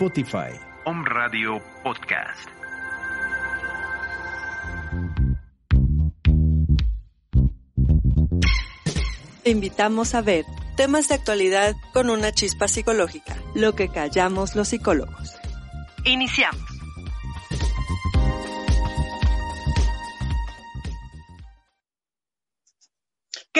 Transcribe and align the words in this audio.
Spotify. 0.00 0.58
Om 0.86 1.04
Radio 1.04 1.60
Podcast. 1.84 2.48
Te 9.42 9.50
invitamos 9.50 10.14
a 10.14 10.22
ver 10.22 10.46
temas 10.78 11.08
de 11.08 11.16
actualidad 11.16 11.74
con 11.92 12.08
una 12.08 12.32
chispa 12.32 12.66
psicológica, 12.66 13.36
lo 13.54 13.74
que 13.74 13.90
callamos 13.90 14.56
los 14.56 14.68
psicólogos. 14.68 15.36
Iniciamos. 16.06 16.69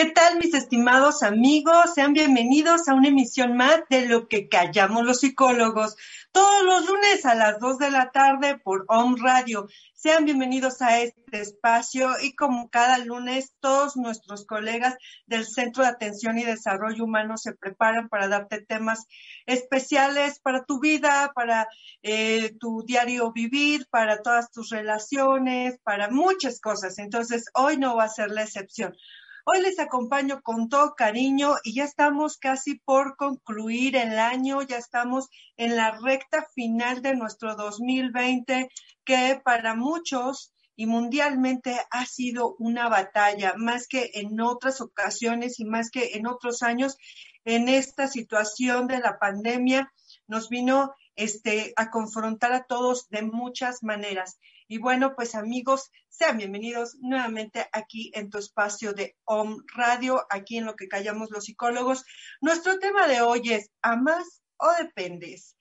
¿Qué 0.01 0.09
tal 0.09 0.39
mis 0.39 0.55
estimados 0.55 1.21
amigos? 1.21 1.93
Sean 1.93 2.13
bienvenidos 2.13 2.87
a 2.87 2.95
una 2.95 3.09
emisión 3.09 3.55
más 3.55 3.83
de 3.87 4.07
lo 4.07 4.27
que 4.27 4.49
callamos 4.49 5.05
los 5.05 5.19
psicólogos. 5.19 5.95
Todos 6.31 6.63
los 6.63 6.87
lunes 6.87 7.23
a 7.23 7.35
las 7.35 7.59
2 7.59 7.77
de 7.77 7.91
la 7.91 8.09
tarde 8.09 8.57
por 8.57 8.85
Home 8.87 9.17
Radio. 9.21 9.67
Sean 9.93 10.25
bienvenidos 10.25 10.81
a 10.81 10.99
este 11.01 11.41
espacio 11.41 12.13
y 12.19 12.33
como 12.33 12.71
cada 12.71 12.97
lunes 12.97 13.53
todos 13.59 13.95
nuestros 13.95 14.47
colegas 14.47 14.95
del 15.27 15.45
Centro 15.45 15.83
de 15.83 15.89
Atención 15.89 16.39
y 16.39 16.45
Desarrollo 16.45 17.03
Humano 17.03 17.37
se 17.37 17.53
preparan 17.53 18.09
para 18.09 18.27
darte 18.27 18.59
temas 18.59 19.05
especiales 19.45 20.39
para 20.39 20.63
tu 20.63 20.79
vida, 20.79 21.31
para 21.35 21.67
eh, 22.01 22.55
tu 22.59 22.83
diario 22.87 23.31
vivir, 23.33 23.85
para 23.91 24.23
todas 24.23 24.49
tus 24.49 24.71
relaciones, 24.71 25.77
para 25.83 26.09
muchas 26.09 26.59
cosas. 26.59 26.97
Entonces 26.97 27.45
hoy 27.53 27.77
no 27.77 27.97
va 27.97 28.05
a 28.05 28.09
ser 28.09 28.31
la 28.31 28.41
excepción. 28.41 28.97
Hoy 29.43 29.59
les 29.61 29.79
acompaño 29.79 30.41
con 30.43 30.69
todo 30.69 30.93
cariño 30.93 31.55
y 31.63 31.73
ya 31.73 31.83
estamos 31.83 32.37
casi 32.37 32.75
por 32.75 33.15
concluir 33.15 33.95
el 33.95 34.19
año, 34.19 34.61
ya 34.61 34.77
estamos 34.77 35.29
en 35.57 35.75
la 35.75 35.97
recta 35.99 36.45
final 36.53 37.01
de 37.01 37.15
nuestro 37.15 37.55
2020, 37.55 38.69
que 39.03 39.41
para 39.43 39.73
muchos 39.73 40.53
y 40.75 40.85
mundialmente 40.85 41.75
ha 41.89 42.05
sido 42.05 42.55
una 42.59 42.87
batalla, 42.87 43.55
más 43.57 43.87
que 43.87 44.11
en 44.13 44.39
otras 44.39 44.79
ocasiones 44.79 45.59
y 45.59 45.65
más 45.65 45.89
que 45.89 46.17
en 46.17 46.27
otros 46.27 46.61
años, 46.61 46.97
en 47.43 47.67
esta 47.67 48.07
situación 48.07 48.85
de 48.85 48.99
la 48.99 49.17
pandemia 49.17 49.91
nos 50.27 50.49
vino 50.49 50.93
este, 51.15 51.73
a 51.77 51.89
confrontar 51.89 52.53
a 52.53 52.63
todos 52.65 53.09
de 53.09 53.23
muchas 53.23 53.81
maneras. 53.81 54.37
Y 54.71 54.77
bueno, 54.77 55.15
pues 55.17 55.35
amigos, 55.35 55.91
sean 56.07 56.37
bienvenidos 56.37 56.95
nuevamente 57.01 57.67
aquí 57.73 58.09
en 58.15 58.29
tu 58.29 58.37
espacio 58.37 58.93
de 58.93 59.17
Om 59.25 59.65
Radio, 59.75 60.25
aquí 60.29 60.59
en 60.59 60.65
lo 60.65 60.77
que 60.77 60.87
callamos 60.87 61.29
los 61.29 61.43
psicólogos. 61.43 62.05
Nuestro 62.39 62.79
tema 62.79 63.05
de 63.05 63.19
hoy 63.19 63.51
es 63.51 63.69
¿amas 63.81 64.41
o 64.55 64.71
dependes? 64.81 65.57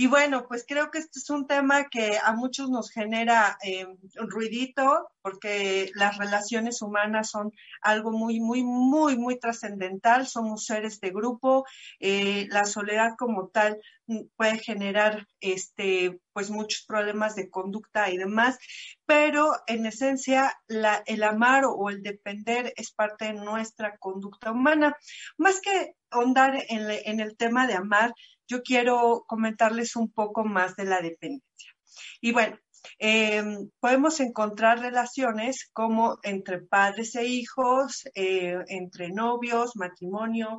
Y 0.00 0.06
bueno, 0.06 0.46
pues 0.48 0.64
creo 0.66 0.90
que 0.90 0.96
este 0.96 1.18
es 1.18 1.28
un 1.28 1.46
tema 1.46 1.90
que 1.90 2.16
a 2.24 2.32
muchos 2.32 2.70
nos 2.70 2.90
genera 2.90 3.58
eh, 3.62 3.86
ruidito, 4.14 5.10
porque 5.20 5.90
las 5.94 6.16
relaciones 6.16 6.80
humanas 6.80 7.28
son 7.28 7.52
algo 7.82 8.10
muy, 8.10 8.40
muy, 8.40 8.62
muy, 8.62 9.18
muy 9.18 9.38
trascendental. 9.38 10.26
Somos 10.26 10.64
seres 10.64 11.00
de 11.00 11.10
grupo. 11.10 11.66
Eh, 11.98 12.46
la 12.48 12.64
soledad 12.64 13.10
como 13.18 13.48
tal 13.48 13.78
mm, 14.06 14.20
puede 14.36 14.58
generar 14.60 15.26
este, 15.38 16.18
pues 16.32 16.48
muchos 16.48 16.86
problemas 16.86 17.34
de 17.34 17.50
conducta 17.50 18.08
y 18.08 18.16
demás, 18.16 18.58
pero 19.04 19.52
en 19.66 19.84
esencia 19.84 20.58
el 21.04 21.22
amar 21.22 21.64
o 21.66 21.90
el 21.90 22.02
depender 22.02 22.72
es 22.76 22.90
parte 22.90 23.26
de 23.26 23.34
nuestra 23.34 23.98
conducta 23.98 24.50
humana. 24.52 24.96
Más 25.36 25.60
que 25.60 25.96
ahondar 26.08 26.54
en, 26.70 26.90
en 26.90 27.20
el 27.20 27.36
tema 27.36 27.66
de 27.66 27.74
amar, 27.74 28.14
yo 28.50 28.62
quiero 28.62 29.24
comentarles 29.28 29.94
un 29.94 30.10
poco 30.10 30.44
más 30.44 30.74
de 30.74 30.84
la 30.84 31.00
dependencia. 31.00 31.72
Y 32.20 32.32
bueno, 32.32 32.58
em, 32.98 33.70
podemos 33.78 34.18
encontrar 34.18 34.80
relaciones 34.80 35.70
como 35.72 36.18
entre 36.24 36.60
padres 36.60 37.14
e 37.14 37.26
hijos, 37.26 38.04
eh, 38.14 38.56
entre 38.66 39.10
novios, 39.10 39.76
matrimonio, 39.76 40.58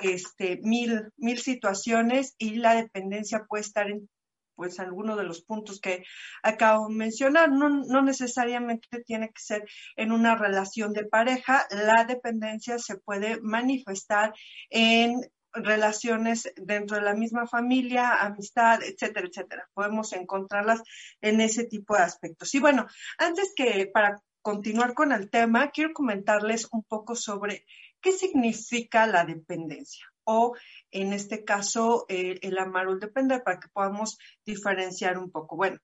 este, 0.00 0.58
mil, 0.62 1.10
mil 1.16 1.38
situaciones 1.38 2.34
y 2.38 2.56
la 2.56 2.74
dependencia 2.76 3.44
puede 3.46 3.62
estar 3.62 3.90
en 3.90 4.08
pues 4.54 4.80
alguno 4.80 5.14
de 5.14 5.22
los 5.22 5.42
puntos 5.42 5.80
que 5.80 6.02
acabo 6.42 6.88
de 6.88 6.94
mencionar. 6.94 7.48
No, 7.52 7.68
no, 7.68 8.02
necesariamente 8.02 8.88
tiene 9.06 9.28
que 9.28 9.40
ser 9.40 9.62
en 9.96 10.10
una 10.10 10.34
relación 10.34 10.92
de 10.92 11.04
pareja. 11.04 11.64
La 11.70 12.04
dependencia 12.04 12.80
se 12.80 12.96
puede 12.96 13.40
manifestar 13.40 14.34
en 14.70 15.20
relaciones 15.52 16.52
dentro 16.56 16.96
de 16.96 17.02
la 17.02 17.14
misma 17.14 17.46
familia, 17.46 18.22
amistad, 18.22 18.82
etcétera, 18.82 19.26
etcétera. 19.28 19.68
Podemos 19.74 20.12
encontrarlas 20.12 20.82
en 21.20 21.40
ese 21.40 21.64
tipo 21.64 21.94
de 21.96 22.02
aspectos. 22.02 22.54
Y 22.54 22.60
bueno, 22.60 22.86
antes 23.18 23.52
que 23.54 23.90
para 23.92 24.22
continuar 24.42 24.94
con 24.94 25.12
el 25.12 25.30
tema, 25.30 25.70
quiero 25.70 25.92
comentarles 25.92 26.68
un 26.72 26.82
poco 26.84 27.14
sobre 27.14 27.64
qué 28.00 28.12
significa 28.12 29.06
la 29.06 29.24
dependencia 29.24 30.06
o 30.24 30.54
en 30.90 31.14
este 31.14 31.44
caso 31.44 32.04
el 32.08 32.38
el 32.42 33.00
depender 33.00 33.42
para 33.42 33.58
que 33.58 33.68
podamos 33.68 34.18
diferenciar 34.44 35.18
un 35.18 35.30
poco. 35.30 35.56
Bueno, 35.56 35.78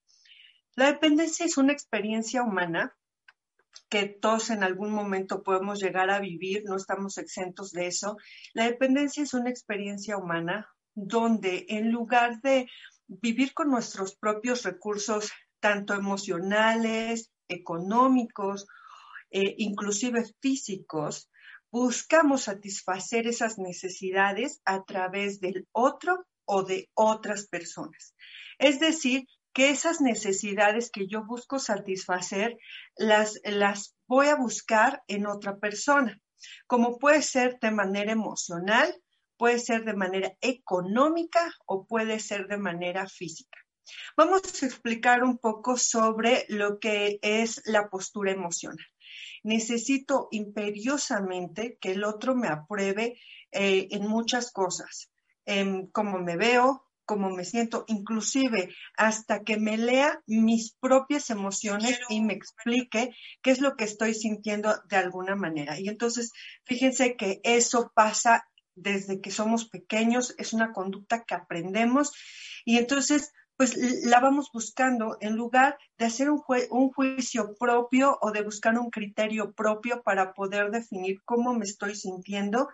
la 0.76 0.92
dependencia 0.92 1.46
es 1.46 1.56
una 1.56 1.72
experiencia 1.72 2.42
humana 2.42 2.94
que 3.88 4.06
todos 4.06 4.50
en 4.50 4.62
algún 4.62 4.92
momento 4.92 5.42
podemos 5.42 5.80
llegar 5.80 6.10
a 6.10 6.20
vivir, 6.20 6.62
no 6.64 6.76
estamos 6.76 7.18
exentos 7.18 7.70
de 7.72 7.86
eso. 7.86 8.16
La 8.52 8.64
dependencia 8.64 9.22
es 9.22 9.34
una 9.34 9.50
experiencia 9.50 10.16
humana 10.16 10.68
donde 10.94 11.66
en 11.68 11.90
lugar 11.90 12.40
de 12.40 12.68
vivir 13.06 13.52
con 13.54 13.70
nuestros 13.70 14.16
propios 14.16 14.62
recursos, 14.62 15.32
tanto 15.60 15.94
emocionales, 15.94 17.30
económicos, 17.48 18.66
eh, 19.30 19.54
inclusive 19.58 20.24
físicos, 20.40 21.30
buscamos 21.70 22.42
satisfacer 22.42 23.26
esas 23.26 23.58
necesidades 23.58 24.60
a 24.64 24.84
través 24.84 25.40
del 25.40 25.66
otro 25.72 26.24
o 26.44 26.62
de 26.62 26.88
otras 26.94 27.48
personas. 27.48 28.14
Es 28.58 28.78
decir, 28.78 29.26
que 29.54 29.70
esas 29.70 30.00
necesidades 30.00 30.90
que 30.90 31.06
yo 31.06 31.24
busco 31.24 31.58
satisfacer 31.58 32.58
las, 32.96 33.40
las 33.44 33.96
voy 34.06 34.26
a 34.26 34.36
buscar 34.36 35.02
en 35.06 35.26
otra 35.26 35.58
persona, 35.58 36.20
como 36.66 36.98
puede 36.98 37.22
ser 37.22 37.58
de 37.60 37.70
manera 37.70 38.12
emocional, 38.12 38.94
puede 39.38 39.58
ser 39.58 39.84
de 39.84 39.94
manera 39.94 40.36
económica 40.40 41.52
o 41.66 41.86
puede 41.86 42.18
ser 42.18 42.48
de 42.48 42.58
manera 42.58 43.06
física. 43.08 43.58
Vamos 44.16 44.42
a 44.62 44.66
explicar 44.66 45.22
un 45.22 45.38
poco 45.38 45.76
sobre 45.76 46.46
lo 46.48 46.78
que 46.78 47.18
es 47.22 47.62
la 47.66 47.88
postura 47.88 48.32
emocional. 48.32 48.86
Necesito 49.42 50.28
imperiosamente 50.30 51.78
que 51.80 51.92
el 51.92 52.04
otro 52.04 52.34
me 52.34 52.48
apruebe 52.48 53.20
eh, 53.52 53.88
en 53.90 54.08
muchas 54.08 54.50
cosas, 54.50 55.10
en 55.44 55.86
cómo 55.88 56.18
me 56.18 56.36
veo, 56.36 56.83
cómo 57.04 57.30
me 57.30 57.44
siento, 57.44 57.84
inclusive 57.88 58.74
hasta 58.96 59.42
que 59.42 59.58
me 59.58 59.76
lea 59.76 60.20
mis 60.26 60.74
propias 60.80 61.30
emociones 61.30 61.98
y 62.08 62.22
me 62.22 62.34
explique 62.34 63.14
qué 63.42 63.50
es 63.50 63.60
lo 63.60 63.76
que 63.76 63.84
estoy 63.84 64.14
sintiendo 64.14 64.74
de 64.88 64.96
alguna 64.96 65.36
manera. 65.36 65.78
Y 65.78 65.88
entonces, 65.88 66.32
fíjense 66.64 67.16
que 67.16 67.40
eso 67.42 67.92
pasa 67.94 68.46
desde 68.74 69.20
que 69.20 69.30
somos 69.30 69.68
pequeños, 69.68 70.34
es 70.38 70.52
una 70.52 70.72
conducta 70.72 71.24
que 71.24 71.34
aprendemos 71.34 72.12
y 72.64 72.78
entonces 72.78 73.32
pues 73.56 73.76
la 74.04 74.18
vamos 74.20 74.50
buscando 74.52 75.16
en 75.20 75.36
lugar 75.36 75.78
de 75.96 76.06
hacer 76.06 76.30
un, 76.30 76.42
un, 76.70 76.90
juicio 76.90 77.54
propio 77.54 78.18
o 78.20 78.32
de 78.32 78.42
buscar 78.42 78.76
un 78.78 78.90
criterio 78.90 79.52
propio 79.52 80.02
para 80.02 80.34
poder 80.34 80.70
definir 80.70 81.22
cómo 81.24 81.54
me 81.54 81.64
estoy 81.64 81.94
sintiendo, 81.94 82.68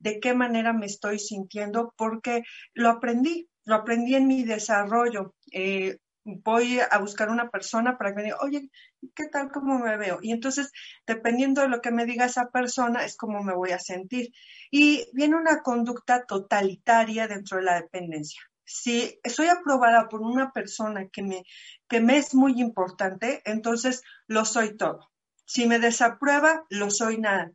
de 0.00 0.18
qué 0.18 0.34
manera 0.34 0.72
me 0.72 0.86
estoy 0.86 1.20
sintiendo, 1.20 1.94
porque 1.96 2.42
lo 2.72 2.90
aprendí, 2.90 3.48
lo 3.64 3.74
aprendí 3.74 4.14
en 4.14 4.26
mi 4.26 4.44
desarrollo. 4.44 5.34
Eh, 5.52 5.98
voy 6.24 6.80
a 6.80 6.98
buscar 6.98 7.28
una 7.28 7.50
persona 7.50 7.98
para 7.98 8.10
que 8.10 8.16
me 8.16 8.22
diga, 8.24 8.38
oye, 8.40 8.70
¿qué 9.14 9.26
tal 9.28 9.50
cómo 9.50 9.78
me 9.78 9.96
veo? 9.96 10.18
Y 10.22 10.32
entonces, 10.32 10.72
dependiendo 11.06 11.60
de 11.60 11.68
lo 11.68 11.80
que 11.80 11.90
me 11.90 12.06
diga 12.06 12.24
esa 12.24 12.50
persona, 12.50 13.04
es 13.04 13.16
cómo 13.16 13.42
me 13.42 13.54
voy 13.54 13.72
a 13.72 13.78
sentir. 13.78 14.32
Y 14.70 15.06
viene 15.12 15.36
una 15.36 15.60
conducta 15.62 16.24
totalitaria 16.24 17.28
dentro 17.28 17.58
de 17.58 17.64
la 17.64 17.80
dependencia. 17.80 18.40
Si 18.64 19.20
soy 19.24 19.48
aprobada 19.48 20.08
por 20.08 20.22
una 20.22 20.50
persona 20.50 21.08
que 21.08 21.22
me, 21.22 21.44
que 21.88 22.00
me 22.00 22.16
es 22.16 22.34
muy 22.34 22.60
importante, 22.60 23.42
entonces 23.44 24.02
lo 24.26 24.46
soy 24.46 24.76
todo. 24.76 25.10
Si 25.44 25.66
me 25.66 25.78
desaprueba, 25.78 26.64
lo 26.70 26.90
soy 26.90 27.18
nada. 27.18 27.52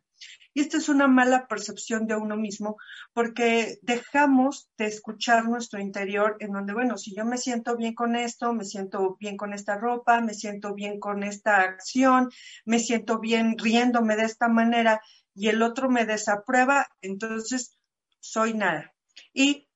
Y 0.52 0.62
esta 0.62 0.78
es 0.78 0.88
una 0.88 1.06
mala 1.06 1.46
percepción 1.46 2.06
de 2.06 2.16
uno 2.16 2.36
mismo 2.36 2.76
porque 3.12 3.78
dejamos 3.82 4.68
de 4.76 4.86
escuchar 4.86 5.44
nuestro 5.44 5.80
interior 5.80 6.36
en 6.40 6.52
donde, 6.52 6.72
bueno, 6.72 6.98
si 6.98 7.14
yo 7.14 7.24
me 7.24 7.38
siento 7.38 7.76
bien 7.76 7.94
con 7.94 8.16
esto, 8.16 8.52
me 8.52 8.64
siento 8.64 9.16
bien 9.20 9.36
con 9.36 9.52
esta 9.52 9.76
ropa, 9.76 10.20
me 10.20 10.34
siento 10.34 10.74
bien 10.74 10.98
con 10.98 11.22
esta 11.22 11.60
acción, 11.60 12.30
me 12.64 12.80
siento 12.80 13.20
bien 13.20 13.56
riéndome 13.58 14.16
de 14.16 14.24
esta 14.24 14.48
manera 14.48 15.00
y 15.34 15.48
el 15.48 15.62
otro 15.62 15.88
me 15.88 16.04
desaprueba, 16.04 16.88
entonces 17.00 17.78
soy 18.18 18.54
nada. 18.54 18.92
Y 19.32 19.68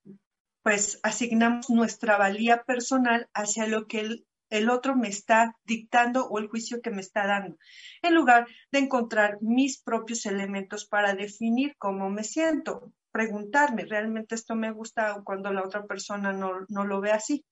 pues 0.62 0.98
asignamos 1.02 1.70
nuestra 1.70 2.16
valía 2.16 2.64
personal 2.64 3.28
hacia 3.34 3.66
lo 3.66 3.86
que 3.86 4.00
el 4.00 4.26
el 4.54 4.70
otro 4.70 4.94
me 4.94 5.08
está 5.08 5.56
dictando 5.64 6.28
o 6.28 6.38
el 6.38 6.46
juicio 6.46 6.80
que 6.80 6.92
me 6.92 7.00
está 7.00 7.26
dando, 7.26 7.58
en 8.02 8.14
lugar 8.14 8.46
de 8.70 8.78
encontrar 8.78 9.38
mis 9.40 9.82
propios 9.82 10.26
elementos 10.26 10.86
para 10.86 11.14
definir 11.14 11.74
cómo 11.76 12.08
me 12.08 12.22
siento, 12.22 12.92
preguntarme, 13.10 13.84
¿realmente 13.84 14.36
esto 14.36 14.54
me 14.54 14.70
gusta 14.70 15.20
cuando 15.24 15.52
la 15.52 15.64
otra 15.64 15.84
persona 15.86 16.32
no, 16.32 16.66
lo 16.68 17.00
ve 17.00 17.10
así? 17.10 17.44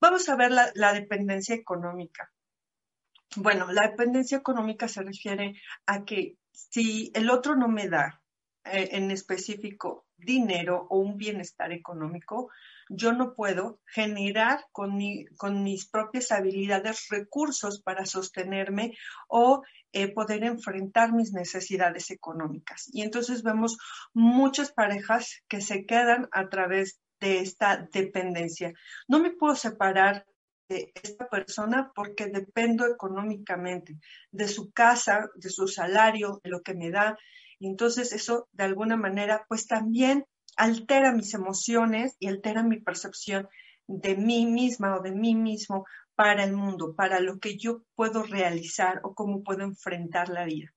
Vamos 0.00 0.28
a 0.28 0.34
ver 0.34 0.50
la, 0.50 0.72
la 0.74 0.92
dependencia 0.92 1.54
económica. 1.54 2.32
Bueno, 3.36 3.70
la 3.70 3.88
dependencia 3.88 4.38
económica 4.38 4.88
se 4.88 5.02
refiere 5.02 5.54
a 5.86 6.04
que 6.04 6.36
si 6.50 7.12
el 7.14 7.30
otro 7.30 7.54
no 7.54 7.68
me 7.68 7.88
da 7.88 8.20
eh, 8.64 8.88
en 8.92 9.12
específico 9.12 10.06
dinero 10.16 10.88
o 10.90 10.98
un 10.98 11.16
bienestar 11.16 11.70
económico, 11.70 12.50
yo 12.88 13.12
no 13.12 13.34
puedo 13.34 13.80
generar 13.86 14.64
con, 14.72 14.98
con 15.36 15.62
mis 15.62 15.88
propias 15.88 16.32
habilidades 16.32 17.06
recursos 17.10 17.82
para 17.82 18.06
sostenerme 18.06 18.92
o 19.28 19.62
eh, 19.92 20.12
poder 20.12 20.44
enfrentar 20.44 21.12
mis 21.12 21.32
necesidades 21.32 22.10
económicas. 22.10 22.88
Y 22.92 23.02
entonces 23.02 23.42
vemos 23.42 23.78
muchas 24.12 24.72
parejas 24.72 25.42
que 25.48 25.60
se 25.60 25.86
quedan 25.86 26.28
a 26.32 26.48
través 26.48 27.00
de 27.20 27.40
esta 27.40 27.88
dependencia. 27.92 28.72
No 29.08 29.18
me 29.18 29.30
puedo 29.30 29.54
separar 29.56 30.24
de 30.68 30.92
esta 31.02 31.28
persona 31.28 31.90
porque 31.94 32.26
dependo 32.26 32.86
económicamente 32.86 33.98
de 34.30 34.48
su 34.48 34.70
casa, 34.72 35.28
de 35.34 35.48
su 35.50 35.66
salario, 35.66 36.40
de 36.44 36.50
lo 36.50 36.62
que 36.62 36.74
me 36.74 36.90
da. 36.90 37.16
Y 37.58 37.68
entonces 37.68 38.12
eso 38.12 38.48
de 38.52 38.64
alguna 38.64 38.96
manera 38.96 39.44
pues 39.48 39.66
también 39.66 40.26
altera 40.58 41.12
mis 41.12 41.32
emociones 41.32 42.16
y 42.18 42.26
altera 42.26 42.62
mi 42.62 42.80
percepción 42.80 43.48
de 43.86 44.16
mí 44.16 44.44
misma 44.44 44.96
o 44.96 45.02
de 45.02 45.12
mí 45.12 45.34
mismo 45.34 45.86
para 46.14 46.44
el 46.44 46.52
mundo, 46.52 46.94
para 46.94 47.20
lo 47.20 47.38
que 47.38 47.56
yo 47.56 47.82
puedo 47.94 48.22
realizar 48.24 49.00
o 49.04 49.14
cómo 49.14 49.42
puedo 49.42 49.62
enfrentar 49.62 50.28
la 50.28 50.44
vida. 50.44 50.74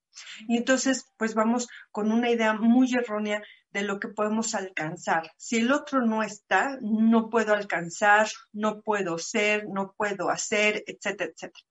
Y 0.48 0.58
entonces, 0.58 1.10
pues 1.18 1.34
vamos 1.34 1.68
con 1.92 2.12
una 2.12 2.30
idea 2.30 2.54
muy 2.54 2.94
errónea 2.94 3.42
de 3.72 3.84
lo 3.84 4.00
que 4.00 4.10
podemos 4.10 4.54
alcanzar. 4.54 5.32
Si 5.38 5.58
el 5.58 5.72
otro 5.72 6.06
no 6.06 6.24
está, 6.24 6.78
no 6.82 7.30
puedo 7.30 7.54
alcanzar, 7.54 8.28
no 8.52 8.82
puedo 8.82 9.18
ser, 9.18 9.68
no 9.68 9.94
puedo 9.98 10.30
hacer, 10.30 10.84
etcétera, 10.86 11.32
etcétera. 11.34 11.66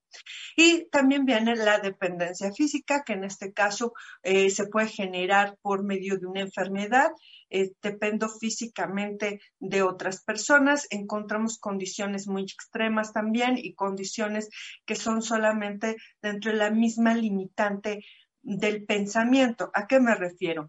Y 0.57 0.89
también 0.91 1.25
viene 1.25 1.55
la 1.57 1.79
dependencia 1.79 2.53
física, 2.53 3.05
que 3.05 3.12
en 3.12 3.25
este 3.25 3.53
caso 3.53 3.93
eh, 4.23 4.51
se 4.51 4.67
puede 4.67 4.89
generar 4.89 5.57
por 5.62 5.85
medio 5.85 6.19
de 6.19 6.27
una 6.27 6.41
enfermedad. 6.41 7.11
Eh, 7.52 7.73
dependo 7.82 8.29
físicamente 8.29 9.41
de 9.58 9.82
otras 9.82 10.23
personas. 10.23 10.87
Encontramos 10.91 11.58
condiciones 11.58 12.29
muy 12.29 12.43
extremas 12.43 13.12
también 13.12 13.58
y 13.58 13.75
condiciones 13.75 14.49
que 14.87 14.94
son 14.94 15.20
solamente 15.20 15.97
dentro 16.23 16.52
de 16.52 16.58
la 16.58 16.70
misma 16.70 17.14
limitante 17.14 18.05
del 18.43 18.85
pensamiento. 18.85 19.70
¿A 19.75 19.88
qué 19.88 19.99
me 19.99 20.14
refiero? 20.14 20.69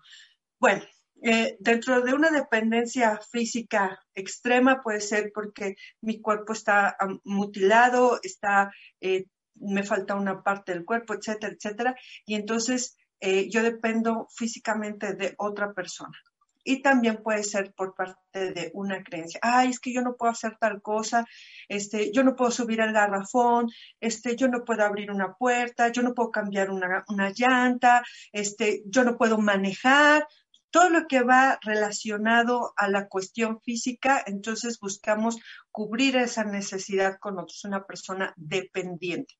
Bueno, 0.60 0.84
eh, 1.24 1.56
dentro 1.60 2.02
de 2.02 2.16
una 2.16 2.32
dependencia 2.32 3.20
física 3.32 4.00
extrema 4.16 4.82
puede 4.82 5.02
ser 5.02 5.32
porque 5.34 5.76
mi 6.02 6.20
cuerpo 6.20 6.54
está 6.54 6.98
mutilado, 7.24 8.20
está, 8.24 8.72
eh, 9.00 9.26
me 9.54 9.84
falta 9.84 10.16
una 10.16 10.42
parte 10.42 10.74
del 10.74 10.84
cuerpo, 10.84 11.14
etcétera, 11.14 11.54
etcétera, 11.54 11.96
y 12.26 12.34
entonces 12.34 12.98
eh, 13.20 13.50
yo 13.52 13.62
dependo 13.62 14.28
físicamente 14.36 15.14
de 15.14 15.36
otra 15.38 15.74
persona. 15.74 16.18
Y 16.64 16.82
también 16.82 17.24
puede 17.24 17.44
ser 17.44 17.74
por 17.74 17.96
parte 17.96 18.54
de 18.54 18.72
una 18.74 19.04
creencia. 19.04 19.40
Ay, 19.44 19.70
es 19.70 19.80
que 19.80 19.94
yo 19.94 20.02
no 20.02 20.16
puedo 20.16 20.32
hacer 20.32 20.58
tal 20.60 20.82
cosa, 20.82 21.26
este, 21.68 22.12
yo 22.12 22.24
no 22.24 22.36
puedo 22.36 22.52
subir 22.52 22.82
al 22.82 22.94
garrafón, 22.94 23.70
este, 24.00 24.36
yo 24.36 24.48
no 24.48 24.64
puedo 24.64 24.84
abrir 24.84 25.12
una 25.12 25.34
puerta, 25.34 25.90
yo 25.90 26.02
no 26.02 26.14
puedo 26.14 26.32
cambiar 26.32 26.70
una, 26.70 27.04
una 27.08 27.32
llanta, 27.36 28.04
este, 28.32 28.84
yo 28.86 29.04
no 29.04 29.18
puedo 29.18 29.38
manejar, 29.38 30.28
todo 30.72 30.90
lo 30.90 31.06
que 31.08 31.22
va 31.22 31.60
relacionado 31.62 32.74
a 32.78 32.88
la 32.88 33.08
cuestión 33.08 33.60
física, 33.62 34.24
entonces 34.26 34.80
buscamos 34.80 35.38
cubrir 35.70 36.16
esa 36.16 36.46
necesidad 36.46 37.20
con 37.20 37.38
otros, 37.38 37.64
una 37.66 37.86
persona 37.86 38.34
dependiente. 38.38 39.36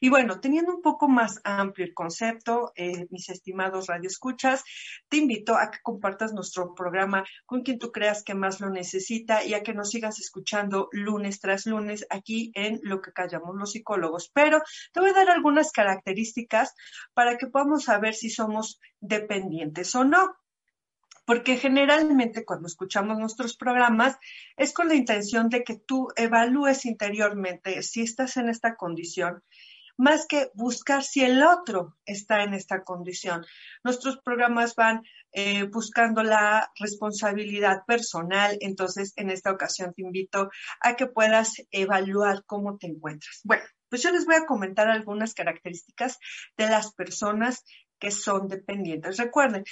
Y 0.00 0.08
bueno, 0.08 0.40
teniendo 0.40 0.74
un 0.74 0.82
poco 0.82 1.08
más 1.08 1.40
amplio 1.44 1.86
el 1.86 1.94
concepto, 1.94 2.72
eh, 2.74 3.06
mis 3.10 3.28
estimados 3.28 3.86
radioescuchas, 3.86 4.64
te 5.08 5.18
invito 5.18 5.56
a 5.56 5.70
que 5.70 5.78
compartas 5.82 6.32
nuestro 6.32 6.74
programa 6.74 7.24
con 7.46 7.62
quien 7.62 7.78
tú 7.78 7.92
creas 7.92 8.22
que 8.22 8.34
más 8.34 8.60
lo 8.60 8.70
necesita 8.70 9.44
y 9.44 9.54
a 9.54 9.62
que 9.62 9.74
nos 9.74 9.90
sigas 9.90 10.18
escuchando 10.18 10.88
lunes 10.92 11.40
tras 11.40 11.66
lunes 11.66 12.06
aquí 12.10 12.52
en 12.54 12.80
Lo 12.82 13.00
que 13.00 13.12
callamos 13.12 13.56
los 13.56 13.72
psicólogos. 13.72 14.30
Pero 14.32 14.62
te 14.92 15.00
voy 15.00 15.10
a 15.10 15.14
dar 15.14 15.30
algunas 15.30 15.72
características 15.72 16.74
para 17.14 17.36
que 17.36 17.46
podamos 17.46 17.84
saber 17.84 18.14
si 18.14 18.30
somos 18.30 18.80
dependientes 19.00 19.94
o 19.94 20.04
no 20.04 20.34
porque 21.28 21.58
generalmente 21.58 22.46
cuando 22.46 22.68
escuchamos 22.68 23.18
nuestros 23.18 23.54
programas 23.54 24.16
es 24.56 24.72
con 24.72 24.88
la 24.88 24.94
intención 24.94 25.50
de 25.50 25.62
que 25.62 25.76
tú 25.76 26.08
evalúes 26.16 26.86
interiormente 26.86 27.82
si 27.82 28.00
estás 28.00 28.38
en 28.38 28.48
esta 28.48 28.76
condición, 28.76 29.44
más 29.98 30.24
que 30.26 30.50
buscar 30.54 31.02
si 31.04 31.22
el 31.22 31.42
otro 31.42 31.98
está 32.06 32.44
en 32.44 32.54
esta 32.54 32.82
condición. 32.82 33.44
Nuestros 33.84 34.16
programas 34.22 34.74
van 34.74 35.02
eh, 35.32 35.64
buscando 35.64 36.22
la 36.22 36.72
responsabilidad 36.80 37.84
personal, 37.86 38.56
entonces 38.62 39.12
en 39.16 39.28
esta 39.28 39.50
ocasión 39.50 39.92
te 39.92 40.00
invito 40.00 40.48
a 40.80 40.96
que 40.96 41.08
puedas 41.08 41.56
evaluar 41.70 42.42
cómo 42.46 42.78
te 42.78 42.86
encuentras. 42.86 43.42
Bueno, 43.44 43.64
pues 43.90 44.02
yo 44.02 44.10
les 44.12 44.24
voy 44.24 44.36
a 44.36 44.46
comentar 44.46 44.88
algunas 44.88 45.34
características 45.34 46.18
de 46.56 46.70
las 46.70 46.94
personas 46.94 47.64
que 47.98 48.10
son 48.10 48.48
dependientes. 48.48 49.16
Recuerden, 49.16 49.64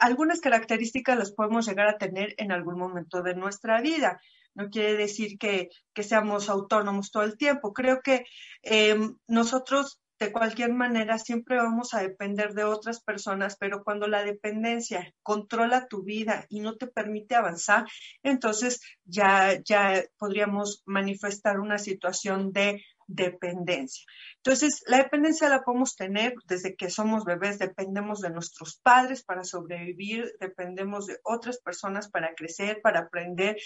algunas 0.00 0.40
características 0.40 1.18
las 1.18 1.32
podemos 1.32 1.66
llegar 1.66 1.88
a 1.88 1.98
tener 1.98 2.34
en 2.38 2.52
algún 2.52 2.78
momento 2.78 3.22
de 3.22 3.34
nuestra 3.34 3.80
vida. 3.80 4.20
No 4.54 4.70
quiere 4.70 4.96
decir 4.96 5.38
que, 5.38 5.70
seamos 5.94 6.48
autónomos 6.48 7.10
todo 7.10 7.24
el 7.24 7.36
tiempo. 7.36 7.72
Creo 7.72 8.00
que 8.02 8.24
em, 8.62 9.16
nosotros 9.26 10.00
de 10.18 10.32
cualquier 10.32 10.72
manera 10.72 11.18
siempre 11.18 11.56
vamos 11.56 11.92
a 11.92 12.00
depender 12.00 12.54
de 12.54 12.64
otras 12.64 13.02
personas, 13.02 13.56
pero 13.58 13.82
cuando 13.82 14.06
la 14.06 14.22
dependencia 14.22 15.12
controla 15.22 15.88
tu 15.88 16.04
vida 16.04 16.46
y 16.48 16.60
no 16.60 16.76
te 16.76 16.86
permite 16.86 17.34
avanzar, 17.34 17.86
entonces 18.22 18.80
ya, 19.04 19.60
ya 19.64 20.04
podríamos 20.16 20.82
manifestar 20.86 21.58
una 21.58 21.78
situación 21.78 22.52
de 22.52 22.84
dependencia. 23.06 24.04
Entonces, 24.36 24.82
la 24.86 24.98
dependencia 24.98 25.48
la 25.48 25.62
podemos 25.62 25.96
tener 25.96 26.34
desde 26.46 26.76
que 26.76 26.90
somos 26.90 27.24
bebés, 27.24 27.58
dependemos 27.58 28.20
de 28.20 28.30
nuestros 28.30 28.78
padres 28.78 29.24
para 29.24 29.44
sobrevivir, 29.44 30.32
dependemos 30.40 31.06
de 31.06 31.18
otras 31.22 31.58
personas 31.58 32.10
para 32.10 32.34
crecer, 32.34 32.80
para 32.82 33.00
aprender, 33.00 33.56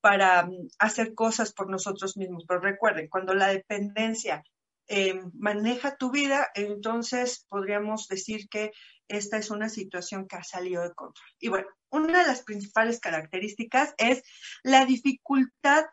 para 0.00 0.44
mm, 0.44 0.68
hacer 0.78 1.14
cosas 1.14 1.52
por 1.52 1.70
nosotros 1.70 2.16
mismos. 2.16 2.44
Pero 2.46 2.60
recuerden, 2.60 3.08
cuando 3.08 3.34
la 3.34 3.48
dependencia 3.48 4.42
eh, 4.88 5.20
maneja 5.34 5.96
tu 5.96 6.10
vida, 6.10 6.48
entonces 6.54 7.44
podríamos 7.48 8.08
decir 8.08 8.48
que 8.48 8.72
esta 9.06 9.36
es 9.36 9.50
una 9.50 9.68
situación 9.68 10.26
que 10.26 10.36
ha 10.36 10.44
salido 10.44 10.82
de 10.82 10.94
control. 10.94 11.26
Y 11.38 11.48
bueno, 11.48 11.68
una 11.90 12.20
de 12.20 12.26
las 12.26 12.42
principales 12.42 13.00
características 13.00 13.94
es 13.98 14.22
la 14.62 14.86
dificultad 14.86 15.84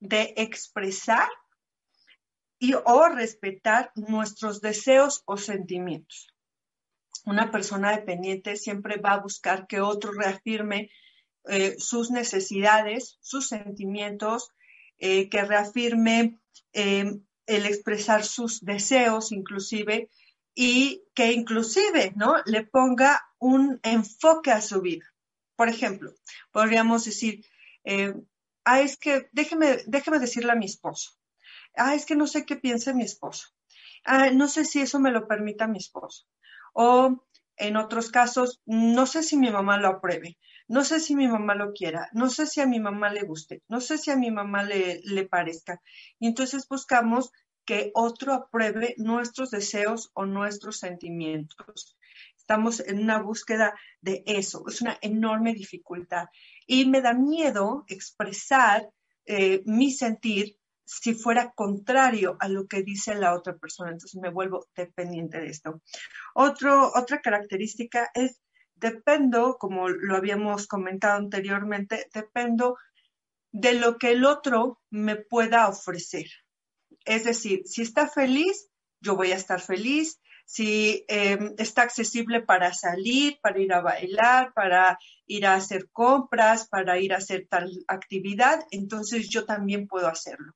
de 0.00 0.34
expresar 0.36 1.28
y 2.60 2.74
o 2.74 3.08
respetar 3.08 3.90
nuestros 3.96 4.60
deseos 4.60 5.22
o 5.24 5.38
sentimientos. 5.38 6.28
Una 7.24 7.50
persona 7.50 7.96
dependiente 7.96 8.56
siempre 8.56 8.98
va 8.98 9.14
a 9.14 9.20
buscar 9.20 9.66
que 9.66 9.80
otro 9.80 10.12
reafirme 10.12 10.90
eh, 11.48 11.76
sus 11.78 12.10
necesidades, 12.10 13.16
sus 13.20 13.48
sentimientos, 13.48 14.50
eh, 14.98 15.30
que 15.30 15.42
reafirme 15.42 16.38
eh, 16.74 17.10
el 17.46 17.66
expresar 17.66 18.24
sus 18.24 18.62
deseos 18.62 19.32
inclusive 19.32 20.10
y 20.54 21.02
que 21.14 21.32
inclusive 21.32 22.12
¿no? 22.14 22.36
le 22.44 22.66
ponga 22.66 23.22
un 23.38 23.80
enfoque 23.82 24.50
a 24.50 24.60
su 24.60 24.82
vida. 24.82 25.06
Por 25.56 25.70
ejemplo, 25.70 26.12
podríamos 26.52 27.06
decir, 27.06 27.44
ah, 28.64 28.80
es 28.80 28.98
que 28.98 29.28
déjeme, 29.32 29.78
déjeme 29.86 30.18
decirle 30.18 30.52
a 30.52 30.56
mi 30.56 30.66
esposo, 30.66 31.19
ah, 31.76 31.94
es 31.94 32.06
que 32.06 32.16
no 32.16 32.26
sé 32.26 32.44
qué 32.44 32.56
piensa 32.56 32.94
mi 32.94 33.04
esposo, 33.04 33.48
ah, 34.04 34.30
no 34.30 34.48
sé 34.48 34.64
si 34.64 34.80
eso 34.80 34.98
me 34.98 35.10
lo 35.10 35.26
permita 35.26 35.66
mi 35.66 35.78
esposo. 35.78 36.26
O 36.72 37.26
en 37.56 37.76
otros 37.76 38.10
casos, 38.10 38.60
no 38.64 39.06
sé 39.06 39.22
si 39.22 39.36
mi 39.36 39.50
mamá 39.50 39.78
lo 39.78 39.88
apruebe, 39.88 40.38
no 40.68 40.84
sé 40.84 41.00
si 41.00 41.14
mi 41.14 41.28
mamá 41.28 41.54
lo 41.54 41.72
quiera, 41.72 42.08
no 42.12 42.30
sé 42.30 42.46
si 42.46 42.60
a 42.60 42.66
mi 42.66 42.80
mamá 42.80 43.12
le 43.12 43.22
guste, 43.22 43.62
no 43.68 43.80
sé 43.80 43.98
si 43.98 44.10
a 44.10 44.16
mi 44.16 44.30
mamá 44.30 44.62
le, 44.62 45.00
le 45.04 45.26
parezca. 45.26 45.82
Y 46.18 46.28
entonces 46.28 46.66
buscamos 46.68 47.32
que 47.64 47.90
otro 47.94 48.34
apruebe 48.34 48.94
nuestros 48.96 49.50
deseos 49.50 50.10
o 50.14 50.26
nuestros 50.26 50.78
sentimientos. 50.78 51.96
Estamos 52.36 52.80
en 52.80 52.98
una 53.00 53.20
búsqueda 53.20 53.74
de 54.00 54.22
eso, 54.26 54.64
es 54.68 54.80
una 54.80 54.98
enorme 55.02 55.54
dificultad. 55.54 56.26
Y 56.66 56.86
me 56.86 57.00
da 57.00 57.14
miedo 57.14 57.84
expresar 57.88 58.88
eh, 59.26 59.62
mi 59.66 59.92
sentir 59.92 60.56
si 60.90 61.14
fuera 61.14 61.52
contrario 61.52 62.36
a 62.40 62.48
lo 62.48 62.66
que 62.66 62.82
dice 62.82 63.14
la 63.14 63.34
otra 63.34 63.56
persona. 63.56 63.92
Entonces 63.92 64.20
me 64.20 64.30
vuelvo 64.30 64.66
dependiente 64.74 65.40
de 65.40 65.46
esto. 65.46 65.80
Otro, 66.34 66.90
otra 66.94 67.20
característica 67.20 68.10
es, 68.12 68.40
dependo, 68.74 69.56
como 69.58 69.88
lo 69.88 70.16
habíamos 70.16 70.66
comentado 70.66 71.16
anteriormente, 71.16 72.08
dependo 72.12 72.76
de 73.52 73.74
lo 73.74 73.98
que 73.98 74.12
el 74.12 74.24
otro 74.24 74.80
me 74.90 75.16
pueda 75.16 75.68
ofrecer. 75.68 76.26
Es 77.04 77.24
decir, 77.24 77.62
si 77.66 77.82
está 77.82 78.08
feliz, 78.08 78.68
yo 79.00 79.14
voy 79.14 79.30
a 79.32 79.36
estar 79.36 79.60
feliz. 79.60 80.20
Si 80.44 81.04
em, 81.06 81.54
está 81.58 81.82
accesible 81.82 82.42
para 82.42 82.74
salir, 82.74 83.38
para 83.40 83.60
ir 83.60 83.72
a 83.72 83.80
bailar, 83.80 84.52
para 84.54 84.98
ir 85.26 85.46
a 85.46 85.54
hacer 85.54 85.88
compras, 85.92 86.66
para 86.68 86.98
ir 86.98 87.12
a 87.12 87.18
hacer 87.18 87.46
tal 87.48 87.70
actividad, 87.86 88.66
entonces 88.72 89.28
yo 89.28 89.44
también 89.44 89.86
puedo 89.86 90.08
hacerlo. 90.08 90.52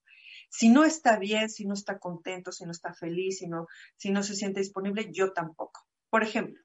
Si 0.56 0.68
no 0.68 0.84
está 0.84 1.18
bien, 1.18 1.50
si 1.50 1.64
no 1.64 1.74
está 1.74 1.98
contento, 1.98 2.52
si 2.52 2.64
no 2.64 2.70
está 2.70 2.94
feliz, 2.94 3.38
si 3.38 3.48
no, 3.48 3.66
si 3.96 4.12
no 4.12 4.22
se 4.22 4.36
siente 4.36 4.60
disponible, 4.60 5.10
yo 5.10 5.32
tampoco. 5.32 5.84
Por 6.08 6.22
ejemplo, 6.22 6.62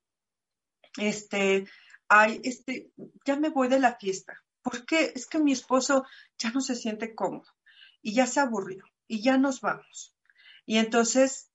este, 0.99 1.65
ay, 2.07 2.39
este, 2.43 2.91
ya 3.25 3.35
me 3.35 3.49
voy 3.49 3.67
de 3.67 3.79
la 3.79 3.95
fiesta. 3.95 4.43
¿Por 4.61 4.85
qué? 4.85 5.11
Es 5.15 5.25
que 5.25 5.39
mi 5.39 5.53
esposo 5.53 6.05
ya 6.37 6.51
no 6.51 6.61
se 6.61 6.75
siente 6.75 7.15
cómodo 7.15 7.49
y 8.03 8.13
ya 8.13 8.27
se 8.27 8.39
aburrió 8.41 8.85
y 9.07 9.23
ya 9.23 9.39
nos 9.39 9.59
vamos. 9.59 10.15
Y 10.67 10.77
entonces 10.77 11.48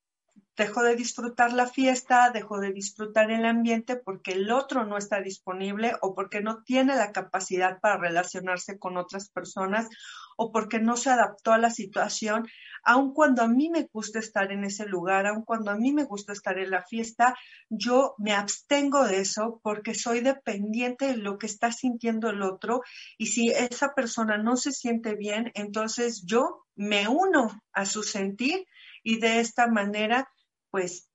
dejo 0.57 0.83
de 0.83 0.95
disfrutar 0.95 1.53
la 1.53 1.67
fiesta, 1.67 2.31
dejo 2.31 2.61
de 2.61 2.73
disfrutar 2.73 3.31
el 3.31 3.45
ambiente 3.45 3.97
porque 3.97 4.33
el 4.33 4.51
otro 4.53 4.85
no 4.85 4.97
está 4.97 5.21
disponible 5.21 5.95
o 6.01 6.15
porque 6.15 6.41
no 6.41 6.63
tiene 6.63 6.95
la 6.95 7.13
capacidad 7.13 7.81
para 7.81 7.99
relacionarse 7.99 8.79
con 8.79 8.97
otras 8.97 9.29
personas 9.29 9.89
o 10.37 10.53
porque 10.53 10.81
no 10.81 10.97
se 10.97 11.11
adaptó 11.11 11.53
a 11.53 11.59
la 11.59 11.71
situación, 11.71 12.49
aun 12.83 13.15
cuando 13.15 13.43
a 13.43 13.49
mí 13.49 13.71
me 13.71 13.89
gusta 13.93 14.19
estar 14.19 14.53
en 14.53 14.65
ese 14.65 14.87
lugar, 14.87 15.27
aun 15.27 15.45
cuando 15.45 15.71
a 15.71 15.77
mí 15.77 15.93
me 15.93 16.05
gusta 16.05 16.33
estar 16.33 16.59
en 16.59 16.71
la 16.71 16.83
fiesta, 16.83 17.37
yo 17.69 18.15
me 18.19 18.33
abstengo 18.33 19.05
de 19.05 19.21
eso 19.21 19.61
porque 19.63 19.95
soy 19.95 20.21
dependiente 20.21 21.07
de 21.07 21.17
lo 21.17 21.39
que 21.39 21.47
está 21.47 21.73
sintiendo 21.73 22.31
el 22.31 22.43
otro 22.43 22.83
y 23.17 23.27
si 23.27 23.49
esa 23.49 23.95
persona 23.95 24.37
no 24.39 24.57
se 24.57 24.73
siente 24.73 25.15
bien, 25.15 25.51
entonces 25.55 26.25
yo 26.27 26.65
me 26.77 27.07
uno 27.09 27.49
a 27.73 27.87
su 27.87 28.03
sentir 28.03 28.67
y 29.03 29.21
de 29.21 29.41
esta 29.41 29.69
manera 29.69 30.29
pues 30.75 31.09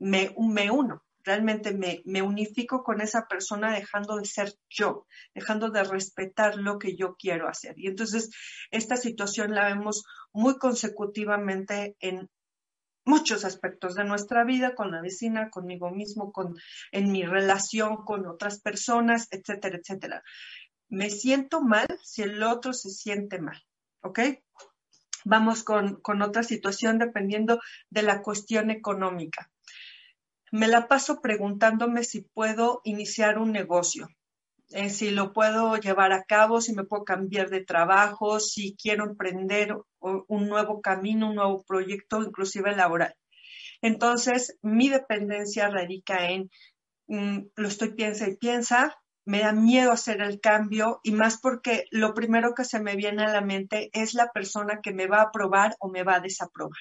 me, 0.00 0.34
me 0.40 0.72
uno, 0.72 1.04
realmente 1.22 1.72
me, 1.72 2.02
me, 2.04 2.20
unifico 2.20 2.82
con 2.82 3.00
esa 3.00 3.28
persona 3.28 3.72
dejando 3.72 4.16
de 4.16 4.24
ser 4.24 4.54
yo, 4.68 5.06
dejando 5.36 5.70
de 5.70 5.84
respetar 5.84 6.56
lo 6.56 6.76
que 6.80 6.96
yo 6.96 7.14
quiero 7.14 7.46
hacer. 7.48 7.78
Y 7.78 7.86
entonces 7.86 8.28
esta 8.72 8.96
situación 8.96 9.54
la 9.54 9.68
vemos 9.68 10.02
muy 10.32 10.58
consecutivamente 10.58 11.94
en 12.00 12.28
muchos 13.04 13.44
aspectos 13.44 13.94
de 13.94 14.02
nuestra 14.02 14.42
vida, 14.42 14.74
con 14.74 14.90
la 14.90 15.00
vecina, 15.00 15.48
conmigo 15.48 15.92
mismo, 15.92 16.32
con, 16.32 16.56
en 16.90 17.12
mi 17.12 17.22
relación 17.24 18.04
con 18.04 18.26
otras 18.26 18.60
personas, 18.60 19.28
etcétera, 19.30 19.78
etcétera. 19.78 20.24
Me 20.88 21.08
siento 21.08 21.60
mal 21.60 21.86
si 22.02 22.22
el 22.22 22.42
otro 22.42 22.72
se 22.72 22.90
siente 22.90 23.38
mal, 23.38 23.62
¿ok? 24.00 24.18
Vamos 25.28 25.64
con, 25.64 26.22
otra 26.22 26.44
situación 26.44 27.00
dependiendo 27.00 27.58
de 27.90 28.02
la 28.02 28.22
cuestión 28.22 28.70
económica. 28.70 29.50
Me 30.52 30.68
la 30.68 30.86
paso 30.86 31.20
preguntándome 31.20 32.04
si 32.04 32.20
puedo 32.20 32.80
iniciar 32.84 33.36
un 33.38 33.50
negocio, 33.50 34.06
eh, 34.70 34.88
si 34.88 35.10
lo 35.10 35.32
puedo 35.32 35.78
llevar 35.78 36.12
a 36.12 36.22
cabo, 36.22 36.60
si 36.60 36.74
me 36.74 36.84
puedo 36.84 37.02
cambiar 37.02 37.50
de 37.50 37.64
trabajo, 37.64 38.38
si 38.38 38.76
quiero 38.80 39.02
emprender 39.02 39.74
un 39.98 40.48
nuevo 40.48 40.80
camino, 40.80 41.30
un 41.30 41.34
nuevo 41.34 41.64
proyecto, 41.64 42.22
inclusive 42.22 42.76
laboral. 42.76 43.16
Entonces, 43.82 44.56
mi 44.62 44.88
dependencia 44.88 45.68
radica 45.68 46.30
en, 46.30 46.50
mm, 47.08 47.48
lo 47.56 47.66
estoy 47.66 47.94
piensa 47.94 48.28
y 48.28 48.36
piensa, 48.36 48.96
me 49.26 49.40
da 49.40 49.52
miedo 49.52 49.92
hacer 49.92 50.22
el 50.22 50.40
cambio 50.40 51.00
y 51.02 51.10
más 51.10 51.38
porque 51.38 51.86
lo 51.90 52.14
primero 52.14 52.54
que 52.54 52.64
se 52.64 52.80
me 52.80 52.96
viene 52.96 53.24
a 53.24 53.32
la 53.32 53.40
mente 53.40 53.90
es 53.92 54.14
la 54.14 54.30
persona 54.32 54.80
que 54.80 54.94
me 54.94 55.08
va 55.08 55.18
a 55.18 55.24
aprobar 55.24 55.74
o 55.80 55.88
me 55.88 56.04
va 56.04 56.16
a 56.16 56.20
desaprobar. 56.20 56.78